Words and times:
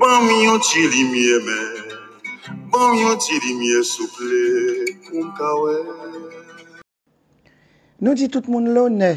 Ban 0.00 0.22
mi 0.24 0.36
yon 0.46 0.60
ti 0.64 0.80
li 0.88 1.02
miye 1.12 1.38
men, 1.44 1.66
bon 2.72 2.80
ban 2.80 2.94
mi 2.94 3.00
yon 3.02 3.18
ti 3.20 3.36
li 3.44 3.52
miye 3.58 3.82
souple, 3.84 4.38
pou 5.04 5.24
mkawe. 5.26 5.74
Nou 8.00 8.16
di 8.16 8.30
tout 8.32 8.46
moun 8.48 8.70
lone, 8.72 9.10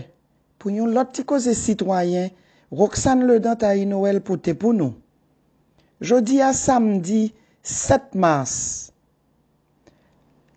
pou 0.60 0.74
yon 0.76 0.92
lot 0.92 1.14
ti 1.16 1.24
koze 1.24 1.54
sitwayen, 1.56 2.34
Roxane 2.74 3.24
Ledan 3.30 3.56
ta 3.62 3.72
yi 3.78 3.86
Noël 3.88 4.20
pou 4.20 4.36
te 4.36 4.52
pou 4.58 4.76
nou. 4.76 4.98
Jodi 6.04 6.42
a 6.44 6.52
samdi 6.58 7.30
7 7.64 8.18
mars. 8.20 8.56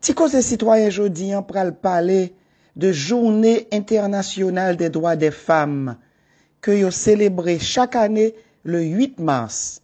Ti 0.03 0.17
koze 0.19 0.43
sitwayen 0.43 0.91
jodi 0.91 1.30
an 1.37 1.46
pral 1.46 1.77
pale 1.79 2.33
de 2.75 2.91
Journée 2.91 3.69
Internationale 3.71 4.77
des 4.77 4.91
Droits 4.91 5.14
des 5.14 5.30
Femmes 5.30 5.95
ke 6.67 6.80
yo 6.80 6.91
celebre 6.91 7.61
chak 7.62 7.95
ane 7.95 8.33
le 8.65 8.83
8 8.83 9.20
mars. 9.20 9.83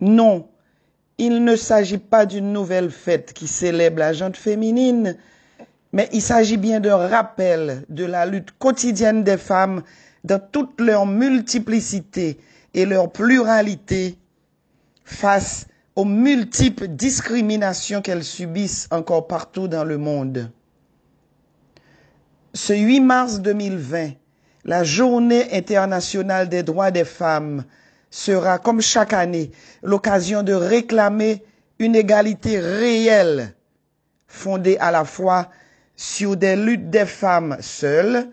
Non, 0.00 0.46
il 1.16 1.42
ne 1.44 1.56
s'agit 1.56 1.98
pas 1.98 2.26
d'une 2.26 2.52
nouvelle 2.52 2.90
fête 2.90 3.32
qui 3.32 3.46
célèbre 3.48 4.00
la 4.00 4.12
jante 4.12 4.36
féminine, 4.36 5.16
mais 5.92 6.10
il 6.12 6.20
s'agit 6.20 6.58
bien 6.58 6.80
d'un 6.80 7.08
rappel 7.08 7.84
de 7.88 8.04
la 8.04 8.26
lutte 8.26 8.50
quotidienne 8.58 9.24
des 9.24 9.38
femmes 9.38 9.82
dans 10.24 10.40
toute 10.40 10.78
leur 10.78 11.06
multiplicité 11.06 12.38
et 12.74 12.84
leur 12.84 13.10
pluralité 13.10 14.18
face 15.04 15.66
aux 15.96 16.04
multiples 16.04 16.88
discriminations 16.88 18.02
qu'elles 18.02 18.24
subissent 18.24 18.88
encore 18.90 19.26
partout 19.26 19.68
dans 19.68 19.84
le 19.84 19.96
monde. 19.96 20.50
Ce 22.52 22.74
8 22.74 23.00
mars 23.00 23.40
2020, 23.40 24.10
la 24.64 24.82
Journée 24.84 25.48
internationale 25.56 26.48
des 26.48 26.62
droits 26.62 26.90
des 26.90 27.04
femmes 27.04 27.64
sera, 28.10 28.58
comme 28.58 28.80
chaque 28.80 29.12
année, 29.12 29.50
l'occasion 29.82 30.42
de 30.42 30.52
réclamer 30.52 31.42
une 31.78 31.96
égalité 31.96 32.60
réelle, 32.60 33.54
fondée 34.26 34.76
à 34.78 34.90
la 34.90 35.04
fois 35.04 35.50
sur 35.96 36.36
des 36.36 36.56
luttes 36.56 36.90
des 36.90 37.06
femmes 37.06 37.56
seules 37.60 38.28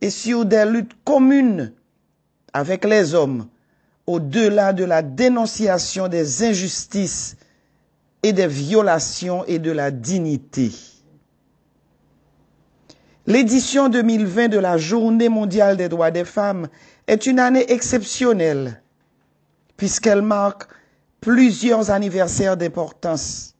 et 0.00 0.10
sur 0.10 0.44
des 0.44 0.64
luttes 0.64 0.96
communes 1.04 1.72
avec 2.52 2.84
les 2.84 3.14
hommes, 3.14 3.46
au-delà 4.06 4.72
de 4.72 4.84
la 4.84 5.02
dénonciation 5.02 6.08
des 6.08 6.42
injustices 6.44 7.36
et 8.22 8.32
des 8.32 8.46
violations 8.48 9.44
et 9.46 9.58
de 9.58 9.70
la 9.70 9.90
dignité. 9.90 10.72
L'édition 13.30 13.88
2020 13.88 14.48
de 14.48 14.58
la 14.58 14.76
Journée 14.76 15.28
mondiale 15.28 15.76
des 15.76 15.88
droits 15.88 16.10
des 16.10 16.24
femmes 16.24 16.66
est 17.06 17.26
une 17.26 17.38
année 17.38 17.70
exceptionnelle 17.70 18.82
puisqu'elle 19.76 20.22
marque 20.22 20.64
plusieurs 21.20 21.92
anniversaires 21.92 22.56
d'importance. 22.56 23.54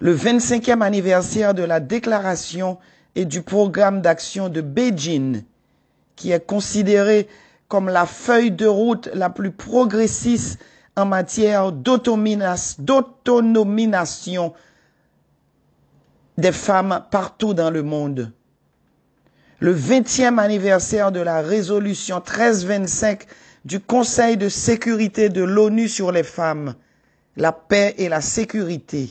Le 0.00 0.14
25e 0.14 0.82
anniversaire 0.82 1.54
de 1.54 1.62
la 1.62 1.80
déclaration 1.80 2.76
et 3.14 3.24
du 3.24 3.40
programme 3.40 4.02
d'action 4.02 4.50
de 4.50 4.60
Beijing, 4.60 5.42
qui 6.14 6.30
est 6.30 6.46
considéré 6.46 7.26
comme 7.68 7.88
la 7.88 8.04
feuille 8.04 8.50
de 8.50 8.66
route 8.66 9.08
la 9.14 9.30
plus 9.30 9.50
progressiste 9.50 10.58
en 10.94 11.06
matière 11.06 11.72
d'autonomination 11.72 14.52
des 16.38 16.52
femmes 16.52 17.04
partout 17.10 17.54
dans 17.54 17.70
le 17.70 17.82
monde. 17.82 18.32
Le 19.60 19.74
20e 19.74 20.38
anniversaire 20.38 21.12
de 21.12 21.20
la 21.20 21.40
résolution 21.40 22.16
1325 22.16 23.26
du 23.64 23.78
Conseil 23.80 24.36
de 24.36 24.48
sécurité 24.48 25.28
de 25.28 25.42
l'ONU 25.42 25.88
sur 25.88 26.10
les 26.10 26.24
femmes, 26.24 26.74
la 27.36 27.52
paix 27.52 27.94
et 27.98 28.08
la 28.08 28.20
sécurité, 28.20 29.10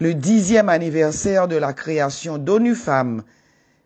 le 0.00 0.14
dixième 0.14 0.68
anniversaire 0.68 1.48
de 1.48 1.56
la 1.56 1.72
création 1.72 2.38
d'ONU 2.38 2.74
Femmes, 2.74 3.22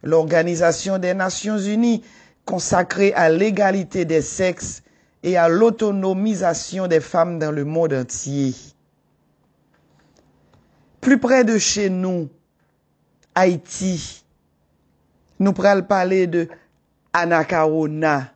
l'Organisation 0.02 0.98
des 0.98 1.14
Nations 1.14 1.58
Unies 1.58 2.04
consacrée 2.44 3.12
à 3.14 3.28
l'égalité 3.30 4.04
des 4.04 4.22
sexes 4.22 4.82
et 5.22 5.36
à 5.36 5.48
l'autonomisation 5.48 6.86
des 6.86 7.00
femmes 7.00 7.38
dans 7.38 7.52
le 7.52 7.64
monde 7.64 7.92
entier. 7.94 8.54
Plus 11.02 11.18
près 11.18 11.42
de 11.42 11.58
chez 11.58 11.90
nous, 11.90 12.30
Haïti, 13.34 14.24
nous 15.40 15.52
pourrons 15.52 15.82
parler 15.82 16.28
de 16.28 16.48
Anakarona, 17.12 18.32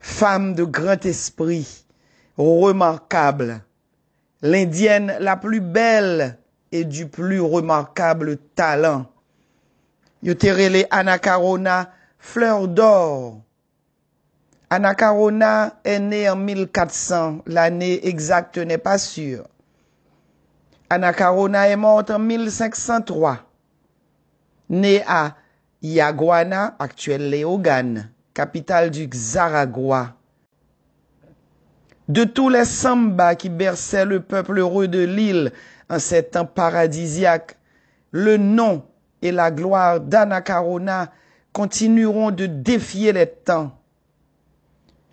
femme 0.00 0.54
de 0.56 0.64
grand 0.64 1.06
esprit, 1.06 1.84
remarquable, 2.36 3.62
l'indienne 4.42 5.16
la 5.20 5.36
plus 5.36 5.60
belle 5.60 6.38
et 6.72 6.84
du 6.84 7.06
plus 7.06 7.40
remarquable 7.40 8.38
talent. 8.56 9.06
Yoterele 10.24 10.86
Anakarona, 10.90 11.92
fleur 12.18 12.66
d'or. 12.66 13.40
Anakarona 14.70 15.78
est 15.84 16.00
née 16.00 16.28
en 16.28 16.34
1400, 16.34 17.42
l'année 17.46 18.08
exacte 18.08 18.58
n'est 18.58 18.76
pas 18.76 18.98
sûre. 18.98 19.46
Anakarona 20.90 21.68
est 21.68 21.76
morte 21.76 22.10
en 22.10 22.18
1503, 22.18 23.38
née 24.70 25.02
à 25.06 25.36
Yaguana, 25.82 26.76
actuelle 26.78 27.28
Léogane 27.28 28.10
capitale 28.32 28.90
du 28.90 29.06
Xaragua. 29.06 30.14
De 32.08 32.24
tous 32.24 32.48
les 32.48 32.64
sambas 32.64 33.34
qui 33.34 33.48
berçaient 33.48 34.04
le 34.04 34.20
peuple 34.20 34.58
heureux 34.58 34.88
de 34.88 35.00
l'île 35.00 35.52
en 35.90 35.98
ces 35.98 36.22
temps 36.22 36.46
paradisiaques, 36.46 37.58
le 38.12 38.36
nom 38.36 38.84
et 39.20 39.32
la 39.32 39.50
gloire 39.50 40.00
d'Anacarona 40.00 41.12
continueront 41.52 42.30
de 42.30 42.46
défier 42.46 43.12
les 43.12 43.26
temps. 43.26 43.76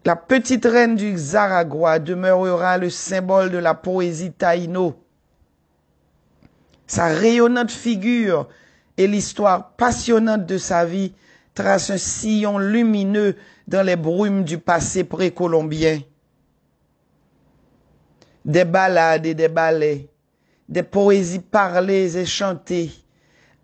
La 0.05 0.15
petite 0.15 0.65
reine 0.65 0.95
du 0.95 1.11
Xaragua 1.11 1.99
demeurera 1.99 2.77
le 2.77 2.89
symbole 2.89 3.49
de 3.49 3.57
la 3.57 3.73
poésie 3.73 4.31
taïno. 4.31 5.04
Sa 6.87 7.07
rayonnante 7.07 7.71
figure 7.71 8.47
et 8.97 9.07
l'histoire 9.07 9.71
passionnante 9.71 10.45
de 10.45 10.57
sa 10.57 10.85
vie 10.85 11.13
trace 11.53 11.89
un 11.89 11.97
sillon 11.97 12.57
lumineux 12.57 13.35
dans 13.67 13.85
les 13.85 13.95
brumes 13.95 14.43
du 14.43 14.57
passé 14.57 15.03
précolombien. 15.03 15.99
Des 18.43 18.65
ballades 18.65 19.25
et 19.25 19.33
des 19.33 19.47
ballets, 19.47 20.09
des 20.69 20.83
poésies 20.83 21.39
parlées 21.39 22.17
et 22.17 22.25
chantées, 22.25 22.91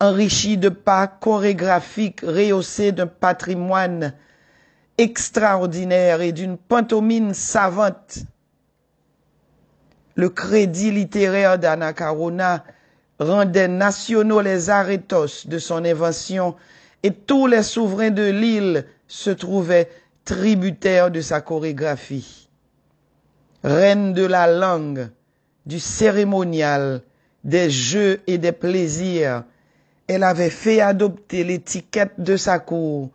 enrichies 0.00 0.58
de 0.58 0.68
pas 0.68 1.06
chorégraphiques 1.06 2.22
rehaussés 2.22 2.90
d'un 2.90 3.06
patrimoine 3.06 4.14
extraordinaire 4.98 6.20
et 6.20 6.32
d'une 6.32 6.56
pantomime 6.56 7.34
savante. 7.34 8.18
Le 10.16 10.28
crédit 10.28 10.90
littéraire 10.90 11.58
d'Anna 11.58 11.92
Carona 11.92 12.64
rendait 13.22 13.68
nationaux 13.68 14.40
les 14.40 14.70
arétos 14.70 15.46
de 15.46 15.58
son 15.58 15.84
invention 15.84 16.54
et 17.02 17.12
tous 17.12 17.46
les 17.46 17.62
souverains 17.62 18.10
de 18.10 18.30
l'île 18.30 18.84
se 19.08 19.30
trouvaient 19.30 19.90
tributaires 20.24 21.10
de 21.10 21.20
sa 21.20 21.40
chorégraphie. 21.40 22.48
Reine 23.64 24.12
de 24.12 24.24
la 24.24 24.46
langue, 24.46 25.08
du 25.66 25.78
cérémonial, 25.78 27.02
des 27.44 27.70
jeux 27.70 28.20
et 28.26 28.38
des 28.38 28.52
plaisirs, 28.52 29.44
elle 30.06 30.24
avait 30.24 30.50
fait 30.50 30.80
adopter 30.80 31.44
l'étiquette 31.44 32.14
de 32.18 32.36
sa 32.36 32.58
cour, 32.58 33.10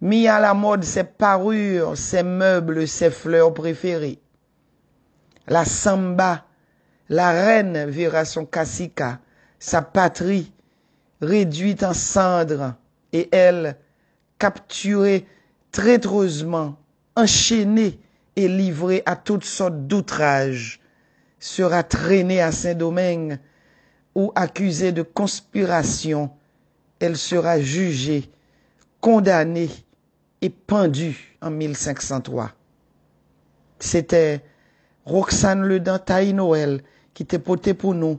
mis 0.00 0.28
à 0.28 0.38
la 0.38 0.54
mode 0.54 0.84
ses 0.84 1.04
parures, 1.04 1.96
ses 1.96 2.22
meubles, 2.22 2.86
ses 2.86 3.10
fleurs 3.10 3.54
préférées. 3.54 4.18
La 5.48 5.64
samba, 5.64 6.44
la 7.08 7.30
reine 7.30 7.86
verra 7.86 8.24
son 8.24 8.44
cacica, 8.44 9.20
sa 9.58 9.82
patrie, 9.82 10.52
réduite 11.20 11.82
en 11.82 11.94
cendres, 11.94 12.74
et 13.12 13.28
elle, 13.32 13.76
capturée 14.38 15.26
traîtreusement, 15.72 16.76
enchaînée 17.14 17.98
et 18.36 18.48
livrée 18.48 19.02
à 19.06 19.16
toutes 19.16 19.44
sortes 19.44 19.86
d'outrages, 19.86 20.80
sera 21.38 21.82
traînée 21.82 22.40
à 22.40 22.52
Saint-Domingue 22.52 23.38
ou 24.14 24.32
accusée 24.34 24.92
de 24.92 25.02
conspiration. 25.02 26.30
Elle 26.98 27.16
sera 27.16 27.60
jugée, 27.60 28.30
condamnée 29.00 29.70
et 30.40 30.50
pendue 30.50 31.36
en 31.42 31.50
1503. 31.50 32.52
C'était 33.78 34.42
Roxane 35.04 35.62
Le 35.62 35.80
Dantaï 35.80 36.32
Noël 36.32 36.82
qui 37.14 37.24
t'est 37.24 37.38
porté 37.38 37.74
pour 37.74 37.94
nous, 37.94 38.18